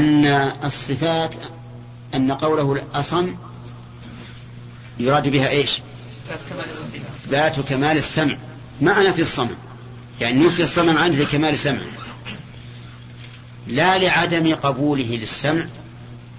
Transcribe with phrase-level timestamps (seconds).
[0.00, 0.24] أن
[0.64, 1.34] الصفات
[2.14, 3.34] أن قوله الأصم
[4.98, 5.80] يراد بها إيش؟
[7.24, 8.36] إثبات كمال السمع.
[8.80, 9.56] ما في الصمم.
[10.20, 11.82] يعني نفي الصمم عنه لكمال سمعه.
[13.66, 15.66] لا لعدم قبوله للسمع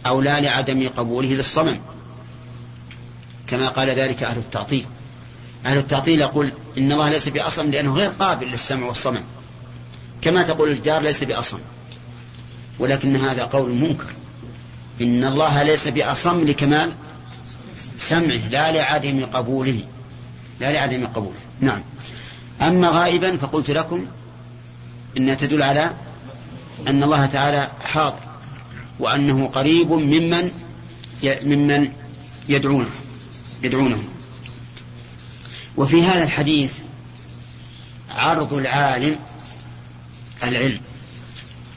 [0.06, 1.80] أو لا لعدم قبوله للصمم.
[3.48, 4.86] كما قال ذلك أهل التعطيل.
[5.66, 9.24] أهل التعطيل يقول إن الله ليس بأصم لأنه غير قابل للسمع والصمم.
[10.22, 11.60] كما تقول الجار ليس بأصم.
[12.80, 14.06] ولكن هذا قول منكر.
[15.02, 16.92] إن الله ليس بأصم لكمال
[17.98, 19.80] سمعه لا لعدم قبوله.
[20.60, 21.40] لا لعدم قبوله.
[21.60, 21.82] نعم.
[22.62, 24.06] أما غائبا فقلت لكم
[25.18, 25.94] إنها تدل على
[26.88, 28.20] أن الله تعالى حاضر
[29.00, 30.52] وأنه قريب ممن
[31.24, 31.92] ممن
[32.50, 32.90] يدعونه
[33.64, 34.04] يدعونه.
[35.78, 36.80] وفي هذا الحديث
[38.10, 39.16] عرض العالم
[40.44, 40.80] العلم.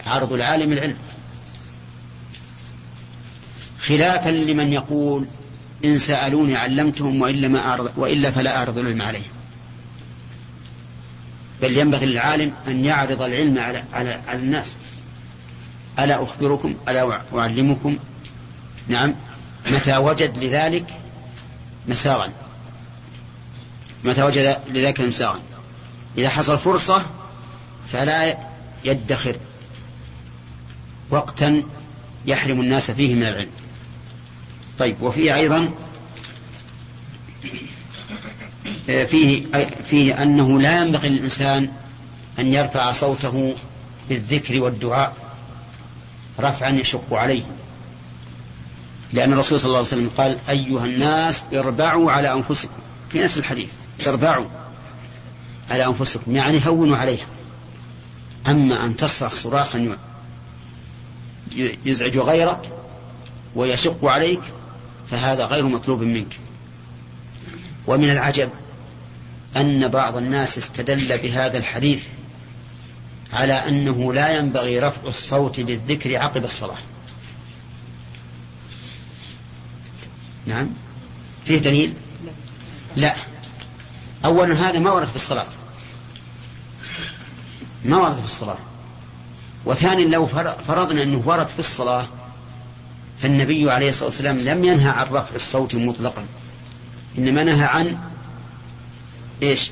[0.06, 0.96] عرض العالم العلم.
[3.80, 5.26] خلافا لمن يقول
[5.84, 9.32] إن سألوني علمتهم وإلا, ما أعرض وإلا فلا أعرض العلم عليهم.
[11.62, 14.76] بل ينبغي للعالم أن يعرض العلم على, على, على الناس.
[15.98, 17.98] ألا أخبركم؟ ألا أعلمكم؟
[18.88, 19.14] نعم.
[19.72, 20.86] متى وجد لذلك
[21.88, 22.28] مساغا.
[24.04, 25.40] متى وجد لذلك مساغا.
[26.18, 27.02] إذا حصل فرصة
[27.92, 28.38] فلا
[28.84, 29.36] يدخر.
[31.10, 31.62] وقتا
[32.26, 33.50] يحرم الناس فيه من العلم.
[34.78, 35.70] طيب وفيه أيضا
[38.86, 39.46] فيه
[39.84, 41.70] فيه أنه لا ينبغي للإنسان
[42.38, 43.54] أن يرفع صوته
[44.08, 45.16] بالذكر والدعاء
[46.40, 47.42] رفعا يشق عليه.
[49.12, 52.78] لأن الرسول صلى الله عليه وسلم قال أيها الناس اربعوا على أنفسكم.
[53.10, 53.72] في نفس الحديث
[54.06, 54.46] اربعوا
[55.70, 57.26] على أنفسكم يعني هونوا عليها.
[58.48, 59.96] أما أن تصرخ صراخا
[61.84, 62.70] يزعج غيرك
[63.54, 64.42] ويشق عليك
[65.10, 66.40] فهذا غير مطلوب منك.
[67.86, 68.50] ومن العجب
[69.56, 72.08] أن بعض الناس استدل بهذا الحديث
[73.32, 76.78] على أنه لا ينبغي رفع الصوت بالذكر عقب الصلاة.
[80.46, 80.70] نعم؟
[81.44, 81.94] فيه دليل؟
[82.96, 83.14] لا.
[84.24, 85.46] أولا هذا ما ورد في الصلاة.
[87.84, 88.58] ما ورد في الصلاة.
[89.66, 90.26] وثانيا لو
[90.66, 92.06] فرضنا أنه ورد في الصلاة
[93.22, 96.26] فالنبي عليه الصلاة والسلام لم ينهى عن رفع الصوت مطلقا.
[97.18, 97.98] إنما نهى عن
[99.42, 99.70] إيش؟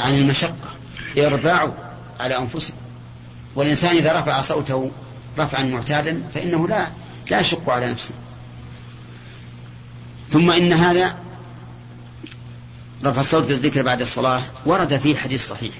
[0.00, 0.74] عن المشقة.
[1.18, 1.72] اربعوا
[2.20, 2.76] على أنفسكم.
[3.54, 4.90] والإنسان إذا رفع صوته
[5.38, 6.86] رفعا معتادا فإنه لا
[7.30, 8.14] لا يشق على نفسه.
[10.28, 11.16] ثم إن هذا
[13.04, 15.74] رفع الصوت بالذكر بعد الصلاة ورد فيه حديث صحيح.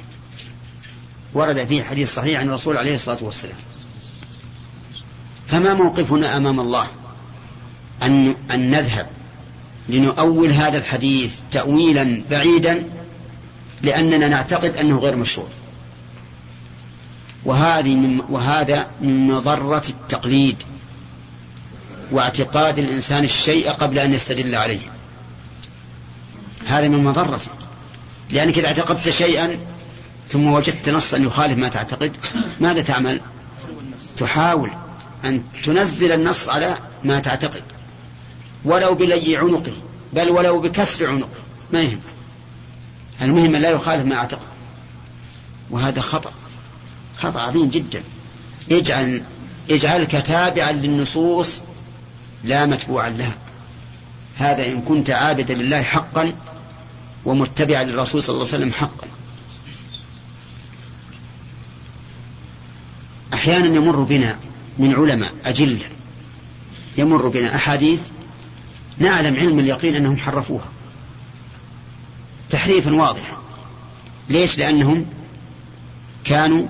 [1.37, 3.57] ورد فيه حديث صحيح عن الرسول عليه الصلاة والسلام.
[5.47, 6.87] فما موقفنا أمام الله
[8.03, 9.07] أن, أن نذهب
[9.89, 12.91] لنؤول هذا الحديث تأويلا بعيدا
[13.83, 15.49] لأننا نعتقد أنه غير مشروع.
[17.45, 20.57] وهذه من وهذا من مضرة التقليد
[22.11, 24.81] واعتقاد الإنسان الشيء قبل أن يستدل عليه.
[26.67, 27.51] هذا من مضرته
[28.31, 29.76] لأنك إذا اعتقدت شيئا
[30.29, 32.17] ثم وجدت نصا يخالف ما تعتقد
[32.61, 33.21] ماذا تعمل؟
[34.17, 34.71] تحاول
[35.25, 37.63] أن تنزل النص على ما تعتقد
[38.65, 39.73] ولو بلي عنقه
[40.13, 41.39] بل ولو بكسر عنقه
[41.73, 42.01] ما يهم.
[43.23, 44.47] المهم لا يخالف ما أعتقد.
[45.71, 46.33] وهذا خطأ
[47.19, 48.03] خطأ عظيم جدا.
[48.71, 49.23] اجعل
[49.71, 51.63] اجعلك تابعا للنصوص
[52.45, 53.37] لا متبوعا لها.
[54.37, 56.33] هذا إن كنت عابدا لله حقا
[57.25, 59.07] ومتبعا للرسول صلى الله عليه وسلم حقا.
[63.37, 64.39] أحيانا يمر بنا
[64.79, 65.87] من علماء أجلة
[66.99, 68.01] يمر بنا أحاديث
[68.99, 70.69] نعلم علم اليقين أنهم حرفوها.
[72.51, 73.37] تحريفا واضحا.
[74.29, 75.07] ليش؟ لأنهم
[76.25, 76.67] كانوا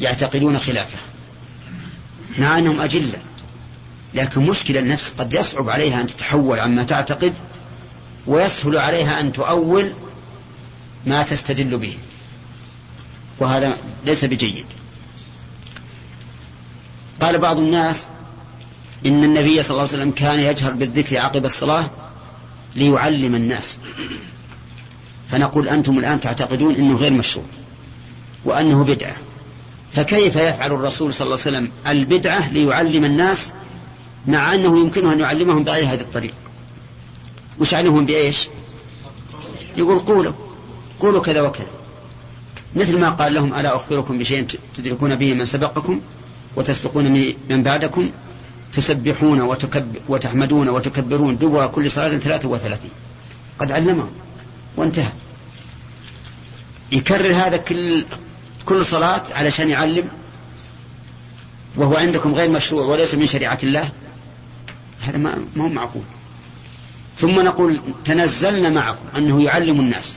[0.00, 0.98] يعتقدون خلافه.
[2.38, 3.18] مع أنهم أجلة
[4.14, 7.34] لكن مشكلة النفس قد يصعب عليها أن تتحول عما تعتقد
[8.26, 9.92] ويسهل عليها أن تؤول
[11.06, 11.96] ما تستدل به.
[13.38, 13.76] وهذا
[14.06, 14.66] ليس بجيد.
[17.20, 18.06] قال بعض الناس
[19.06, 21.90] إن النبي صلى الله عليه وسلم كان يجهر بالذكر عقب الصلاة
[22.76, 23.78] ليعلم الناس.
[25.28, 27.44] فنقول أنتم الآن تعتقدون أنه غير مشروع
[28.44, 29.16] وأنه بدعة.
[29.92, 33.52] فكيف يفعل الرسول صلى الله عليه وسلم البدعة ليعلم الناس
[34.26, 36.34] مع أنه يمكنه أن يعلمهم بغير هذه الطريق
[37.58, 38.48] وش يعلمهم بإيش؟
[39.76, 40.32] يقول قولوا
[41.00, 41.66] قولوا كذا وكذا.
[42.76, 44.46] مثل ما قال لهم ألا أخبركم بشيء
[44.76, 46.00] تدركون به من سبقكم؟
[46.56, 48.10] وتسبقون من بعدكم
[48.72, 52.90] تسبحون وتكب وتحمدون وتكبرون دبر كل صلاة ثلاثة وثلاثين.
[53.58, 54.10] قد علمهم
[54.76, 55.12] وانتهى.
[56.92, 58.06] يكرر هذا كل
[58.64, 60.08] كل صلاة علشان يعلم
[61.76, 63.88] وهو عندكم غير مشروع وليس من شريعة الله.
[65.00, 66.02] هذا ما هو معقول.
[67.18, 70.16] ثم نقول تنزلنا معكم أنه يعلم الناس.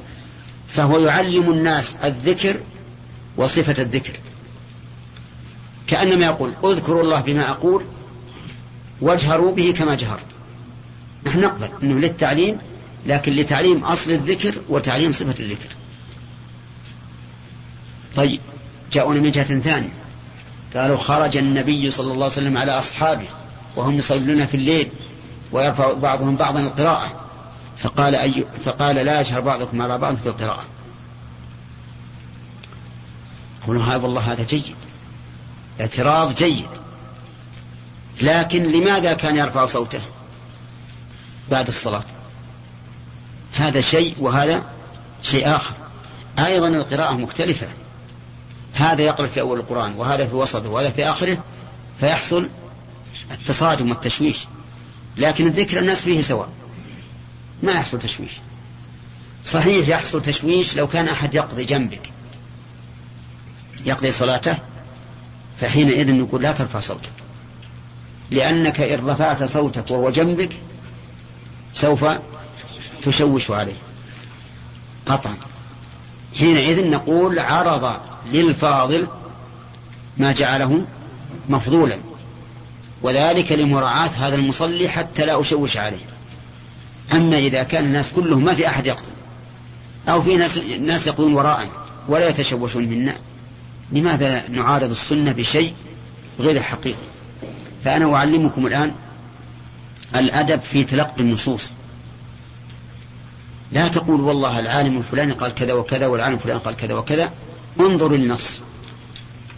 [0.67, 2.55] فهو يعلم الناس الذكر
[3.37, 4.13] وصفة الذكر.
[5.87, 7.83] كأنما يقول اذكروا الله بما أقول
[9.01, 10.25] وأجهروا به كما جهرت.
[11.25, 12.57] نحن نقبل أنه للتعليم
[13.05, 15.69] لكن لتعليم أصل الذكر وتعليم صفة الذكر.
[18.15, 18.39] طيب
[18.91, 19.93] جاءونا من جهة ثانية.
[20.75, 23.25] قالوا خرج النبي صلى الله عليه وسلم على أصحابه
[23.75, 24.89] وهم يصلون في الليل
[25.51, 27.27] ويرفع بعضهم بعضا القراءة.
[27.77, 30.63] فقال أي فقال لا يجهر بعضكم على بعض في القراءة.
[33.67, 34.75] قولوا هذا والله هذا جيد.
[35.81, 36.67] اعتراض جيد.
[38.21, 40.01] لكن لماذا كان يرفع صوته
[41.51, 42.03] بعد الصلاة؟
[43.53, 44.65] هذا شيء وهذا
[45.23, 45.73] شيء آخر.
[46.39, 47.67] أيضا القراءة مختلفة.
[48.73, 51.43] هذا يقرأ في أول القرآن وهذا في وسطه وهذا في آخره
[51.99, 52.49] فيحصل
[53.31, 54.45] التصادم والتشويش.
[55.17, 56.49] لكن الذكر الناس فيه سواء.
[57.63, 58.31] ما يحصل تشويش.
[59.45, 62.11] صحيح يحصل تشويش لو كان أحد يقضي جنبك.
[63.85, 64.57] يقضي صلاته
[65.61, 67.11] فحينئذ نقول لا ترفع صوتك.
[68.31, 70.49] لأنك إن رفعت صوتك وهو جنبك
[71.73, 72.05] سوف
[73.01, 73.73] تشوش عليه.
[75.05, 75.35] قطعا.
[76.39, 77.99] حينئذ نقول عرض
[78.31, 79.07] للفاضل
[80.17, 80.85] ما جعله
[81.49, 81.97] مفضولا.
[83.01, 86.05] وذلك لمراعاة هذا المصلي حتى لا أشوش عليه.
[87.13, 89.11] أما إذا كان الناس كلهم ما في أحد يقضي.
[90.09, 91.67] أو في ناس, ناس يقضون وراء
[92.07, 93.15] ولا يتشوشون منا.
[93.91, 95.73] لماذا نعارض السنة بشيء
[96.39, 96.97] غير حقيقي؟
[97.83, 98.91] فأنا أعلمكم الآن
[100.15, 101.73] الأدب في تلقي النصوص.
[103.71, 107.31] لا تقول والله العالم الفلاني قال كذا وكذا والعالم الفلاني قال كذا وكذا.
[107.79, 108.61] انظر النص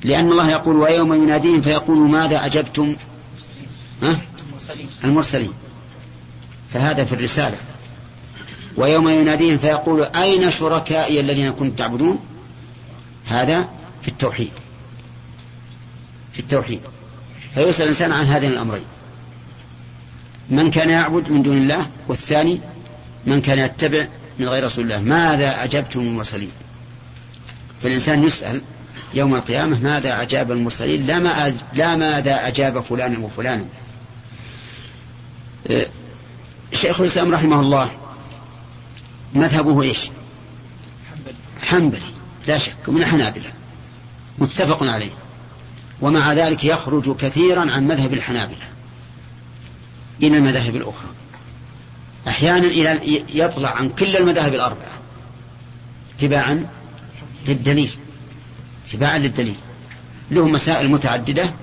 [0.03, 2.95] لأن الله يقول ويوم يناديهم فيقول ماذا أجبتم؟
[4.03, 4.21] ها؟
[5.03, 5.53] المرسلين.
[6.73, 7.57] فهذا في الرسالة.
[8.77, 12.19] ويوم يناديهم فيقول أين شركائي الذين كنتم تعبدون؟
[13.27, 13.69] هذا
[14.01, 14.51] في التوحيد.
[16.31, 16.81] في التوحيد.
[17.53, 18.85] فيسأل الإنسان عن هذين الأمرين.
[20.49, 22.61] من كان يعبد من دون الله والثاني
[23.25, 24.07] من كان يتبع
[24.39, 24.99] من غير رسول الله.
[24.99, 26.51] ماذا أجبتم المرسلين؟
[27.83, 28.61] فالإنسان يسأل
[29.13, 33.67] يوم القيامة ماذا أجاب المرسلين؟ لا, ما لا ماذا أجاب فلان وفلان
[35.71, 35.85] أه،
[36.73, 37.91] شيخ الإسلام رحمه الله
[39.33, 40.09] مذهبه إيش؟
[41.61, 42.01] حنبلي.
[42.47, 42.75] لا شك.
[42.87, 43.51] من الحنابلة.
[44.39, 45.11] متفق عليه.
[46.01, 48.67] ومع ذلك يخرج كثيرا عن مذهب الحنابلة
[50.23, 51.09] إلى المذاهب الأخرى.
[52.27, 54.99] أحيانا إلى يطلع عن كل المذاهب الأربعة.
[56.17, 56.67] اتباعا
[57.47, 57.91] للدليل.
[58.87, 59.55] اتباعا للدليل.
[60.31, 61.53] له مسائل متعددة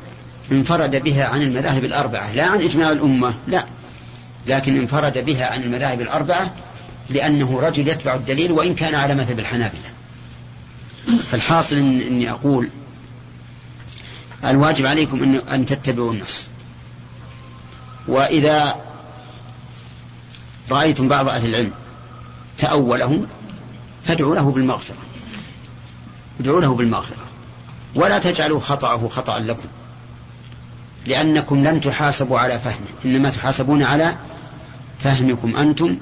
[0.52, 2.32] انفرد بها عن المذاهب الأربعة.
[2.32, 3.66] لا عن إجماع الأمة لا.
[4.46, 6.54] لكن انفرد بها عن المذاهب الأربعة
[7.10, 9.95] لأنه رجل يتبع الدليل وإن كان على مذهب الحنابلة.
[11.06, 12.68] فالحاصل إن إني أقول
[14.44, 16.50] الواجب عليكم أن, أن تتبعوا النص.
[18.08, 18.76] وإذا
[20.70, 21.72] رأيتم بعض أهل العلم
[22.58, 23.26] تأوله
[24.04, 24.96] فادعوا له بالمغفرة.
[26.40, 27.24] ادعوا له بالمغفرة.
[27.94, 29.68] ولا تجعلوا خطأه خطأ لكم.
[31.06, 32.86] لأنكم لن تحاسبوا على فهمه.
[33.04, 34.16] إنما تحاسبون على
[35.02, 35.96] فهمكم أنتم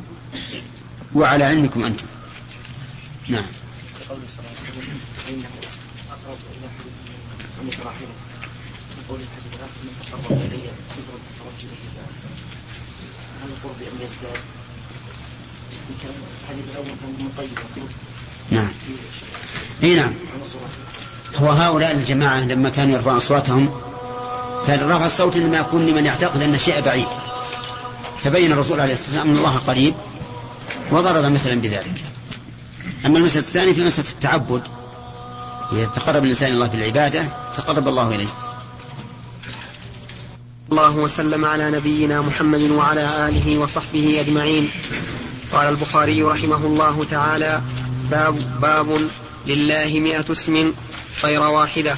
[1.15, 2.07] وعلى علمكم أنتم.
[3.29, 3.45] نعم.
[16.03, 16.13] كان
[18.51, 18.73] نعم.
[19.83, 20.13] إي نعم.
[21.37, 23.81] هو هؤلاء الجماعة لما كانوا يرفعون أصواتهم
[24.67, 27.09] فرفع الصوت إنما يكون لمن يعتقد أن الشيء بعيد.
[28.25, 29.95] فبين الرسول عليه الصلاة والسلام أن الله قريب
[30.93, 32.05] وضرب مثلا بذلك.
[33.07, 34.63] أما المسألة الثانية في مسألة التعبد
[35.73, 38.29] إذا تقرب الإنسان الله بالعبادة تقرب الله إليه.
[40.73, 44.71] الله وسلم على نبينا محمد وعلى آله وصحبه أجمعين.
[45.53, 47.63] قال البخاري رحمه الله تعالى
[48.11, 49.09] باب, باب
[49.47, 50.73] لله مئة اسم
[51.25, 51.97] غير واحدة.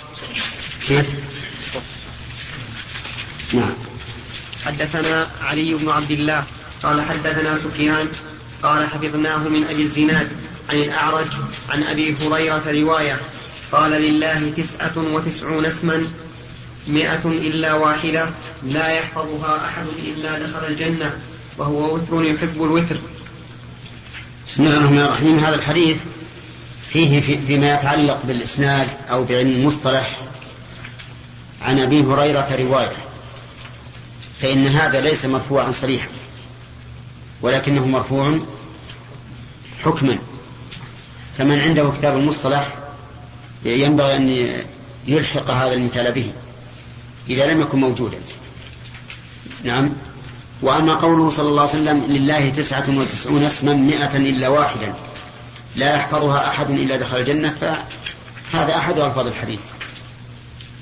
[3.55, 3.73] نعم.
[4.65, 6.45] حدثنا علي بن عبد الله
[6.83, 8.09] قال حدثنا سفيان
[8.63, 10.29] قال حفظناه من أبي الزناد
[10.71, 11.27] عن الأعرج
[11.69, 13.21] عن أبي هريرة رواية.
[13.73, 16.05] قال لله تسعة وتسعون اسما
[16.89, 18.31] مئة إلا واحدة
[18.63, 21.19] لا يحفظها أحد إلا دخل الجنة
[21.59, 22.97] وهو وتر يحب الوتر.
[24.47, 25.39] بسم الله الرحمن الرحيم.
[25.39, 26.03] هذا الحديث
[26.89, 30.17] فيه في فيما يتعلق بالإسناد أو بعلم المصطلح
[31.63, 32.97] عن أبي هريرة رواية
[34.41, 36.09] فإن هذا ليس مرفوعا صريحا
[37.43, 38.39] ولكنه مرفوع
[39.85, 40.19] حكما.
[41.39, 42.86] فمن عنده كتاب المصطلح
[43.67, 44.49] ينبغي أن
[45.07, 46.33] يلحق هذا المثال به
[47.29, 48.19] إذا لم يكن موجودا.
[49.65, 49.93] نعم.
[50.63, 54.95] وأما قوله صلى الله عليه وسلم لله تسعة وتسعون اسما مئة إلا واحدا
[55.77, 57.55] لا يحفظها أحد إلا دخل الجنة
[58.53, 59.61] فهذا أحد ألفاظ الحديث.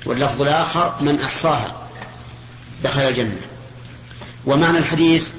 [0.05, 1.87] واللفظ الآخر من أحصاها
[2.83, 3.41] دخل الجنة.
[4.45, 5.29] ومعنى الحديث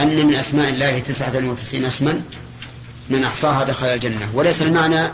[0.00, 2.22] أن من أسماء الله تسعة وتسعين اسما
[3.10, 4.30] من أحصاها دخل الجنة.
[4.34, 5.10] وليس المعنى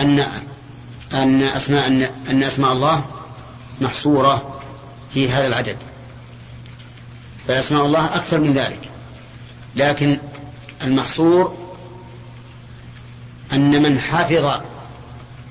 [0.00, 0.26] أن
[1.14, 1.86] أن أسماء
[2.30, 3.04] أن, أسماء الله
[3.80, 4.60] محصورة
[5.14, 5.76] في هذا العدد.
[7.48, 8.90] بل أسماء الله أكثر من ذلك.
[9.76, 10.18] لكن
[10.82, 11.56] المحصور
[13.52, 14.60] أن من حفظ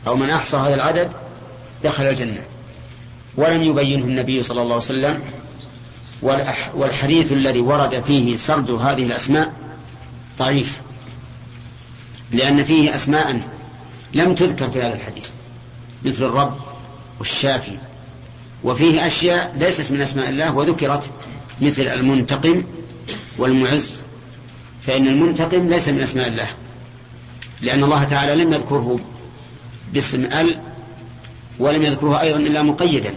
[0.08, 1.12] أو من أحصى هذا العدد
[1.84, 2.44] دخل الجنة.
[3.38, 5.22] ولم يبينه النبي صلى الله عليه وسلم.
[6.74, 9.54] والحديث الذي ورد فيه سرد هذه الأسماء
[10.40, 10.82] ضعيف.
[12.32, 13.42] لأن فيه أسماء
[14.14, 15.30] لم تذكر في هذا الحديث.
[16.06, 16.58] مثل الرب
[17.20, 17.78] والشافي.
[18.64, 21.10] وفيه أشياء ليست من أسماء الله وذكرت
[21.62, 22.64] مثل المنتقم
[23.38, 23.94] والمعز.
[24.82, 26.48] فإن المنتقم ليس من أسماء الله
[27.62, 29.00] لأن الله تعالى لم يذكره
[29.94, 30.60] باسم ال
[31.60, 33.14] ولم يذكره أيضا إلا مقيدا.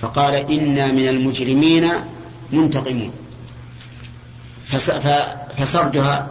[0.00, 1.90] فقال إنا من المجرمين
[2.52, 3.12] منتقمون.
[5.58, 6.28] فسردها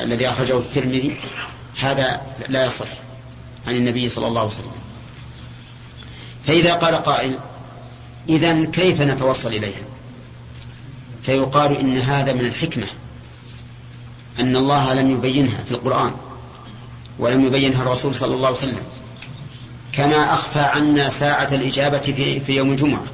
[0.00, 1.16] الذي أخرجه الترمذي.
[1.80, 2.86] هذا لا يصح.
[3.66, 4.72] عن النبي صلى الله عليه وسلم.
[6.46, 7.38] فإذا قال قائل
[8.28, 9.84] إذا كيف نتوصل إليها؟
[11.22, 12.86] فيقال إن هذا من الحكمة
[14.40, 16.12] أن الله لم يبينها في القرآن
[17.18, 18.82] ولم يبينها الرسول صلى الله عليه وسلم.
[19.92, 23.04] كما أخفى عنا ساعة الإجابة في, في يوم الجمعة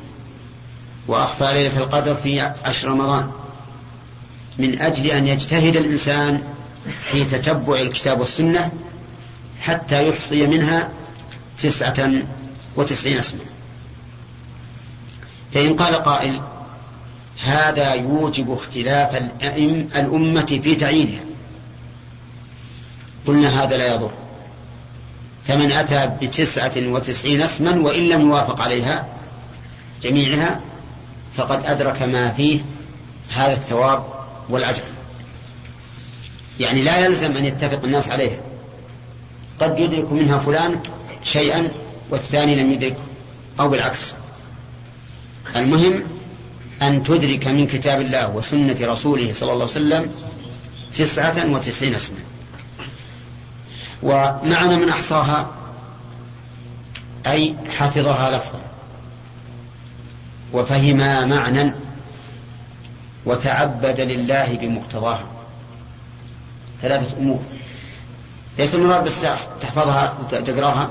[1.09, 3.31] وأخفى ليلة القدر في عشر رمضان.
[4.59, 6.43] من أجل أن يجتهد الإنسان
[7.01, 8.71] في تتبع الكتاب والسنة
[9.61, 10.91] حتى يحصي منها
[11.59, 12.11] تسعة
[12.77, 13.41] وتسعين اسما
[15.55, 16.43] فإن قال قائل
[17.45, 19.15] هذا يوجب اختلاف
[19.97, 21.21] الأمة في تعيينها.
[23.27, 24.11] قلنا هذا لا يضر.
[25.47, 29.07] فمن أتى بتسعة وتسعين اسما وإن لم يوافق عليها
[30.03, 30.61] جميعها
[31.37, 32.61] فقد أدرك ما فيه
[33.31, 34.05] هذا الثواب
[34.49, 34.83] والأجر.
[36.61, 38.39] يعني لا يلزم أن يتفق الناس عليها.
[39.61, 40.81] قد يدرك منها فلان
[41.23, 41.71] شيئا
[42.11, 43.03] والثاني لم يدركه
[43.61, 44.15] أو بالعكس.
[45.57, 46.03] المهم
[46.83, 50.11] أن تدرك من كتاب الله وسنة رسوله صلى الله عليه وسلم
[50.97, 52.19] تسعة وتسعين اسما.
[54.03, 55.51] ومعنى من أحصاها
[57.27, 58.61] أي حفظها لفظا.
[60.53, 61.75] وفهما معنى
[63.27, 65.27] وتعبد لله بمقتضاها.
[66.83, 67.41] ثلاثة أمور.
[68.59, 69.21] ليس المراد بس
[69.61, 70.91] تحفظها وتقراها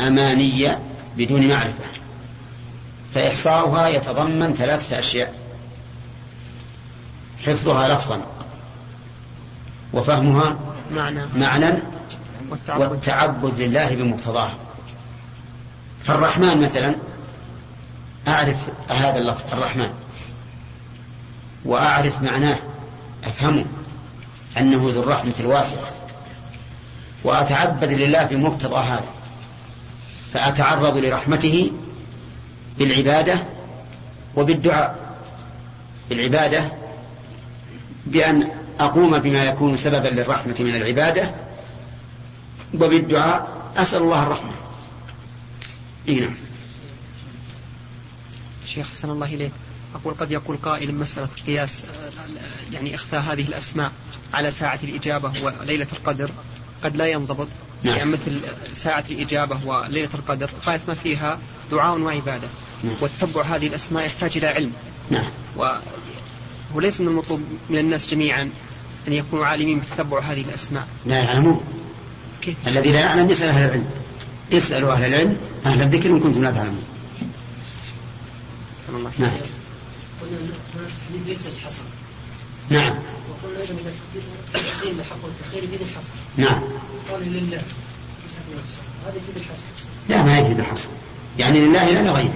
[0.00, 0.78] أمانية
[1.16, 1.84] بدون معرفة.
[3.14, 5.34] فإحصاؤها يتضمن ثلاثة أشياء.
[7.46, 8.20] حفظها لفظا.
[9.92, 10.56] وفهمها
[10.90, 11.82] معنى, معنى.
[12.50, 14.54] والتعبد, والتعبد لله بمقتضاها
[16.04, 16.94] فالرحمن مثلا
[18.28, 18.56] أعرف
[18.90, 19.90] هذا اللفظ الرحمن.
[21.64, 22.58] وأعرف معناه
[23.24, 23.64] أفهمه
[24.58, 26.03] أنه ذو الرحمة الواسعة.
[27.24, 29.04] وأتعبد لله بمقتضى هذا.
[30.32, 31.72] فأتعرض لرحمته
[32.78, 33.38] بالعبادة
[34.36, 35.16] وبالدعاء
[36.10, 36.72] بالعبادة
[38.06, 38.50] بأن
[38.80, 41.34] أقوم بما يكون سببا للرحمة من العبادة
[42.74, 43.54] وبالدعاء.
[43.76, 44.52] أسأل الله الرحمة.
[46.08, 46.34] إيه نعم.
[48.66, 49.52] شيخ حسن الله إليك.
[49.94, 51.84] أقول قد يقول قائل مسألة قياس
[52.72, 53.92] يعني إخفاء هذه الأسماء
[54.34, 56.30] على ساعة الإجابة وليلة القدر.
[56.84, 57.48] قد لا ينضبط.
[57.82, 57.96] نعم.
[57.96, 58.40] يعني مثل
[58.74, 60.50] ساعة الإجابة وليلة القدر.
[60.66, 61.38] غاية ما فيها؟
[61.70, 62.48] دعاء وعبادة.
[62.84, 62.94] نعم.
[63.00, 64.72] وتتبع هذه الأسماء يحتاج إلى علم.
[65.10, 65.30] نعم.
[66.74, 68.50] وليس من المطلوب من الناس جميعا
[69.08, 70.88] أن يكونوا عالمين بتتبع هذه الأسماء.
[71.06, 71.64] لا يعلمون.
[72.42, 73.90] كيف؟ الذي لا يعلم يسأل أهل العلم.
[74.52, 75.36] اسألوا أهل العلم
[75.66, 76.84] أهل الذكر إن كنتم لا تعلمون.
[78.88, 79.10] الله.
[79.18, 79.30] نعم.
[80.22, 80.38] قلنا
[81.26, 81.82] ليس الحصر
[82.70, 82.94] نعم.
[83.30, 83.92] وقلنا أيضا إذا
[84.54, 86.12] التقديم بحق والتاخير يفيد الحصر.
[86.36, 86.62] نعم.
[87.10, 87.62] قال لله.
[89.06, 89.66] هذا يفيد الحصر.
[90.08, 90.88] لا ما يفيد الحصر.
[91.38, 92.34] يعني لله لا لغيره.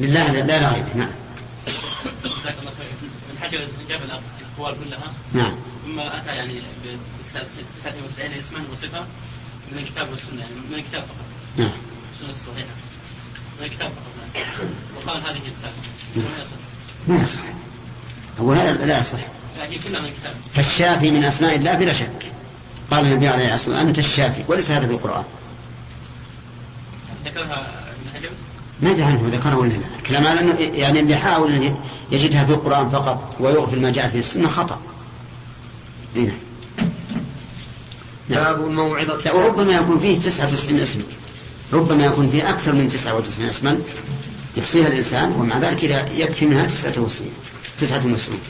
[0.00, 0.32] لله.
[0.32, 0.94] لا لغيره.
[0.94, 1.10] نعم.
[2.24, 3.10] جزاك الله خير.
[3.32, 5.12] من حاجة جاب الأقوال كلها.
[5.32, 5.54] نعم.
[5.84, 6.60] ثم أتى يعني
[7.24, 7.46] بتسعه
[8.04, 9.06] مسائل اسما وصفه
[9.72, 11.26] من الكتاب والسنة يعني من الكتاب فقط.
[11.58, 11.72] نعم.
[12.12, 12.74] السنة الصحيحة.
[13.60, 14.14] من الكتاب فقط.
[14.34, 14.70] نعم.
[14.96, 15.76] وقال هذه الاساس
[16.16, 16.26] نعم.
[16.26, 16.56] ما يصح.
[17.08, 17.42] ما يصح.
[18.40, 19.18] هو هذا لا يصح.
[19.58, 20.34] لا هي كلها من الكتاب.
[20.54, 22.32] فالشافي من أسماء الله بلا شك.
[22.90, 25.24] قال النبي عليه الصلاة والسلام أنت الشافي وليس هذا في القران
[27.24, 28.28] ذكرها ابن حجر؟
[28.82, 31.76] ما أدري عنه ذكره ولا لا؟ الكلام على أنه يعني اللي حاول أن
[32.12, 34.80] يجدها في القران فقط ويغفل ما جاء في السنة خطأ.
[36.16, 36.32] هنا
[38.30, 41.02] باب الموعظة وربما يكون فيه 99 اسم.
[41.72, 43.78] ربما يكون فيه أكثر من 99 اسما
[44.56, 45.84] يحصيها الإنسان ومع ذلك
[46.16, 47.28] يكفي منها 99
[47.78, 48.40] 99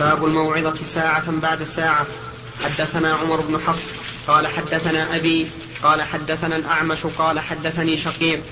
[0.00, 2.06] باب الموعظة ساعة بعد ساعة.
[2.64, 3.94] حدثنا عمر بن حفص
[4.26, 5.46] قال حدثنا أبي
[5.82, 8.42] قال حدثنا الأعمش قال حدثني شقيق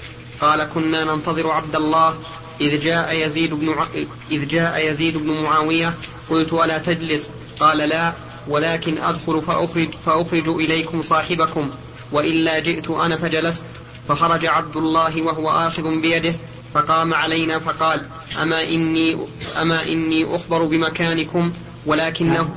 [0.40, 2.18] قال كنا ننتظر عبد الله
[2.61, 3.87] إذ جاء يزيد بن ع...
[4.30, 5.94] إذ جاء يزيد بن معاوية
[6.30, 7.30] قلت ولا تجلس؟
[7.61, 8.12] قال لا
[8.49, 11.71] ولكن أدخل فأخرج, فأخرج إليكم صاحبكم
[12.12, 13.64] وإلا جئت أنا فجلست.
[14.09, 16.35] فخرج عبد الله وهو آخذ بيده
[16.75, 18.07] فقام علينا فقال
[18.43, 19.17] أما إني
[19.61, 21.52] أما إني أخبر بمكانكم
[21.87, 22.49] ولكنه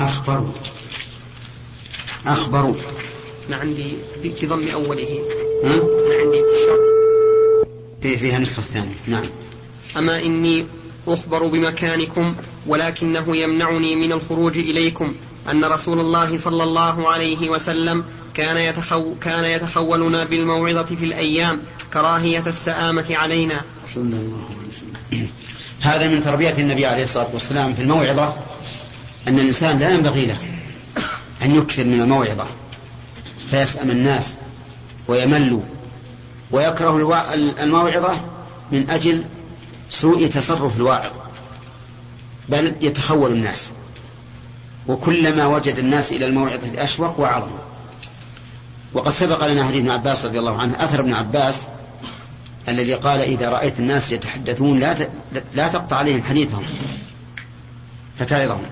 [0.00, 0.52] أخبروا
[2.26, 2.74] أخبروا
[3.50, 3.92] ما عندي
[4.24, 5.20] بضم أوله؟
[5.64, 6.42] ما عندي
[8.02, 9.22] في فيها النسخة الثانية نعم.
[9.96, 10.66] أما إني
[11.08, 12.34] أخبر بمكانكم
[12.66, 15.14] ولكنه يمنعني من الخروج إليكم.
[15.50, 21.60] أن رسول الله صلى الله عليه وسلم كان يتخو كان يتخولنا بالموعظة في الأيام
[21.92, 23.62] كراهية السآمة علينا.
[23.94, 25.28] صلى الله عليه وسلم.
[25.80, 28.34] هذا من تربية النبي عليه الصلاة والسلام في الموعظة
[29.28, 30.38] أن الإنسان لا ينبغي له
[31.42, 32.46] أن يكثر من الموعظة
[33.50, 34.36] فيسأم الناس
[35.08, 35.62] ويملوا
[36.50, 36.96] ويكره
[37.62, 38.20] الموعظة
[38.72, 39.24] من أجل
[39.90, 41.12] سوء تصرف الواعظ
[42.48, 43.70] بل يتخول الناس
[44.88, 47.50] وكلما وجد الناس إلى الموعظة أشوق وأعظم
[48.92, 51.66] وقد سبق لنا حديث ابن عباس رضي الله عنه أثر ابن عباس
[52.68, 54.96] الذي قال إذا رأيت الناس يتحدثون لا
[55.54, 56.64] لا تقطع عليهم حديثهم
[58.18, 58.66] فتعظهم.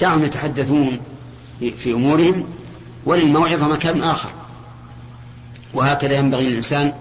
[0.00, 1.00] دعهم يتحدثون
[1.60, 2.46] في أمورهم
[3.06, 4.30] وللموعظة مكان آخر.
[5.74, 6.92] وهكذا ينبغي للإنسان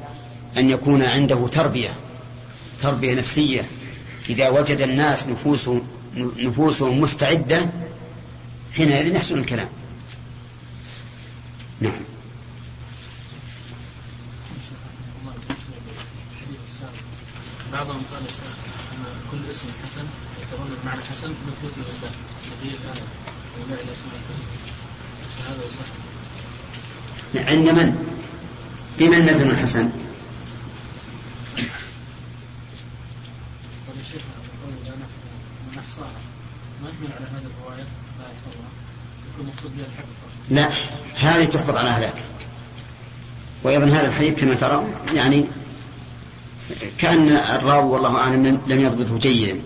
[0.58, 1.90] أن يكون عنده تربية
[2.82, 3.66] تربية نفسية.
[4.30, 5.82] إذا وجد الناس نفوسهم
[6.18, 7.70] نفوسهم مستعدة
[8.74, 9.70] حينئذ يحسن الكلام.
[11.82, 11.94] نعم.
[17.74, 20.06] بعضهم قال أن كل اسم حسن
[20.42, 22.10] يتضمن معنى حسن في نفوذ الحسنى
[25.48, 25.90] هذا يصح
[27.50, 27.88] عند من؟
[29.00, 29.90] بمن نزل الحسن؟
[36.84, 37.84] ما يحمل على هذه الرواية
[38.20, 39.29] لا يحفظها يكون مقصود بها الحفظ
[40.50, 40.70] لا
[41.16, 42.14] هذه تحفظ على هذاك
[43.64, 45.46] وأيضا هذا الحديث كما ترى يعني
[46.98, 49.62] كأن الراوي والله أعلم لم يضبطه جيدا.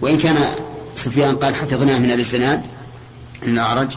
[0.00, 0.54] وإن كان
[0.96, 2.62] سفيان قال حفظناه من الإسناد
[3.42, 3.96] من الأعرج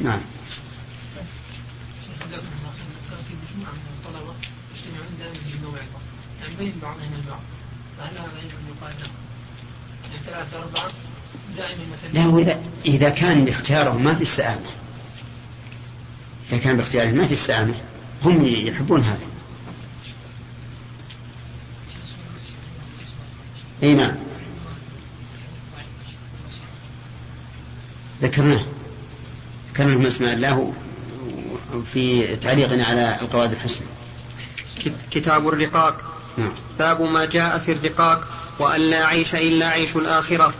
[0.00, 0.20] نعم.
[6.40, 7.40] يعني بين بعضهم البعض.
[7.98, 9.08] فهل هذا أيضا يقال له؟
[10.12, 11.05] يعني دائما مثلا
[12.12, 14.70] لا هو إذا إذا كان باختيارهم ما في السآمة
[16.48, 17.74] إذا كان باختيارهم ما في السآمة
[18.24, 19.26] هم يحبون هذا.
[23.82, 24.14] إي نعم.
[28.22, 28.64] ذكرناه.
[29.72, 30.72] ذكرنا من أسماء الله
[31.92, 33.86] في تعليقنا على القواعد الحسنى
[35.10, 36.22] كتاب الرقاق.
[36.38, 36.52] نعم.
[36.78, 38.45] باب ما جاء في الرقاق.
[38.58, 40.54] وأن لا عيش إلا عيش الآخرة.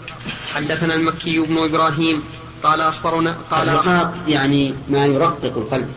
[0.55, 2.23] حدثنا المكي بن إبراهيم
[2.63, 5.93] قال أخبرنا قال الرقاق يعني ما يرقق القلب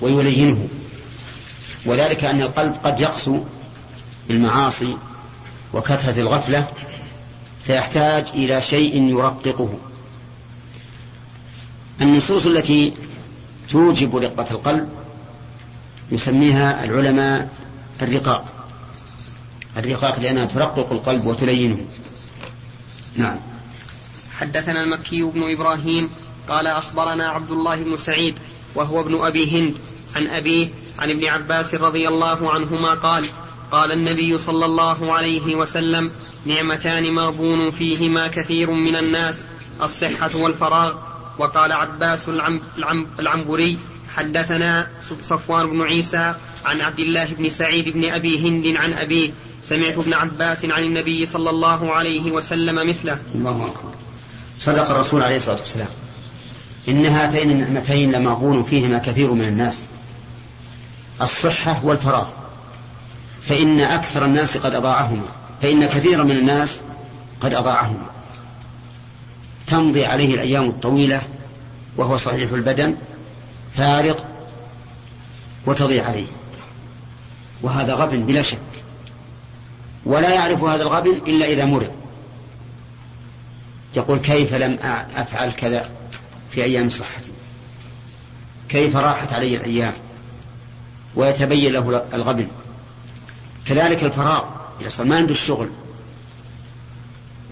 [0.00, 0.68] ويلينه.
[1.86, 3.40] وذلك أن القلب قد يقسو
[4.28, 4.96] بالمعاصي
[5.74, 6.66] وكثرة الغفلة
[7.66, 9.78] فيحتاج إلى شيء يرققه.
[12.00, 12.92] النصوص التي
[13.70, 14.88] توجب رقة القلب
[16.10, 17.48] يسميها العلماء
[18.02, 18.51] الرقاق.
[19.76, 21.86] الرقاق لأنها ترقق القلب وتلينه.
[23.16, 23.38] نعم.
[24.38, 26.10] حدثنا المكي بن إبراهيم
[26.48, 28.34] قال أخبرنا عبد الله بن سعيد
[28.74, 29.74] وهو ابن أبي هند
[30.16, 33.26] عن أبيه عن ابن عباس رضي الله عنهما قال
[33.70, 36.10] قال النبي صلى الله عليه وسلم
[36.46, 39.46] نعمتان مغبون فيهما كثير من الناس
[39.82, 41.12] الصحة والفراغ.
[41.38, 42.28] وقال عباس
[43.18, 43.78] العنبري
[44.16, 44.86] حدثنا
[45.22, 49.30] صفوان بن عيسى عن عبد الله بن سعيد بن أبي هند عن أبيه
[49.62, 53.18] سمعت ابن عباس عن النبي صلى الله عليه وسلم مثله.
[53.34, 53.90] الله أكبر.
[54.58, 55.88] صدق الرسول عليه الصلاة والسلام.
[56.88, 59.78] إن هاتين النعمتين لمغبون فيهما كثير من الناس.
[61.22, 62.26] الصحة والفراغ.
[63.40, 65.28] فإن أكثر الناس قد أضاعهما.
[65.62, 66.80] فإن كثيرا من الناس
[67.40, 68.06] قد أضاعهما.
[69.66, 71.22] تمضي عليه الأيام الطويلة
[71.96, 72.96] وهو صحيح البدن.
[73.76, 74.20] فارغ
[75.66, 76.26] وتضيع عليه.
[77.62, 78.58] وهذا غبن بلا شك.
[80.04, 81.94] ولا يعرف هذا الغبن إلا إذا مرض.
[83.96, 84.78] يقول كيف لم
[85.16, 85.90] أفعل كذا
[86.50, 87.30] في أيام صحتي؟
[88.68, 89.92] كيف راحت علي الأيام؟
[91.16, 92.48] ويتبين له الغبن.
[93.66, 94.44] كذلك الفراغ.
[94.88, 95.70] صار ما عنده الشغل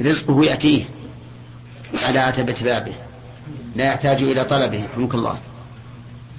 [0.03, 0.85] رزقه يأتيه
[2.07, 2.95] على عتبة بابه
[3.77, 5.39] لا يحتاج إلى طلبه رحمك الله.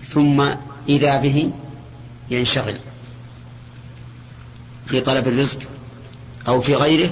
[0.04, 0.50] ثم
[0.90, 1.52] إذا به
[2.32, 2.78] ينشغل
[4.86, 5.60] في طلب الرزق
[6.48, 7.10] أو في غيره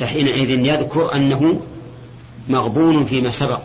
[0.00, 1.60] فحينئذ يذكر أنه
[2.48, 3.60] مغبون فيما سبق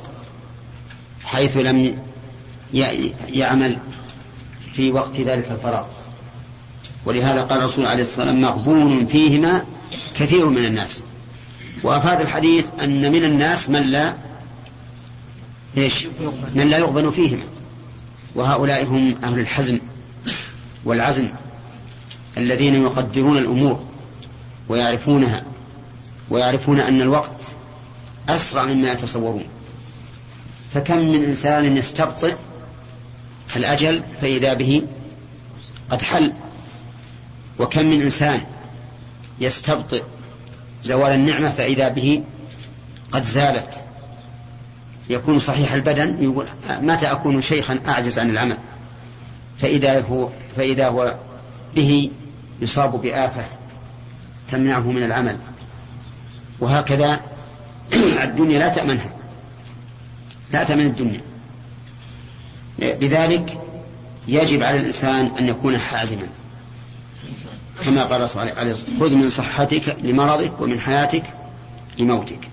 [1.24, 1.98] حيث لم
[3.30, 3.80] يعمل
[4.74, 5.86] في وقت ذلك الفراغ.
[7.06, 9.64] ولهذا قال الرسول عليه الصلاة والسلام مغبون فيهما
[10.16, 11.04] كثير من الناس.
[11.84, 14.14] وأفاد الحديث أن من الناس من لا
[15.78, 16.08] إيش؟
[16.56, 17.44] من لا يغبن فيهما.
[18.36, 19.80] وهؤلاء هم أهل الحزم
[20.86, 21.30] والعزم
[22.38, 23.84] الذين يقدرون الأمور
[24.70, 25.44] ويعرفونها
[26.30, 27.42] ويعرفون أن الوقت
[28.30, 29.48] أسرع مما يتصورون.
[30.74, 32.36] فكم من إنسان يستبطئ
[33.56, 34.82] الأجل فإذا به
[35.90, 36.34] قد حل؟
[37.60, 38.42] وكم من إنسان
[39.40, 40.04] يستبطئ
[40.84, 42.24] زوال النعمة فإذا به
[43.12, 43.89] قد زالت؟
[45.10, 48.58] يكون صحيح البدن يقول متى أكون شيخا أعجز عن العمل؟
[49.58, 51.16] فإذا هو فإذا هو
[51.76, 52.12] به
[52.62, 53.46] يصاب بآفة
[54.52, 55.38] تمنعه من العمل.
[56.60, 57.20] وهكذا
[58.24, 59.12] الدنيا لا تأمنها.
[60.54, 61.22] لا تأمن الدنيا.
[62.80, 63.58] لذلك
[64.28, 66.28] يجب على الإنسان أن يكون حازما.
[67.86, 71.24] كما قال الرسول عليه الصلاة خذ من صحتك لمرضك ومن حياتك
[71.98, 72.50] لموتك.